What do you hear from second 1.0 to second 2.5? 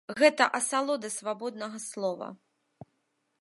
свабоднага слова!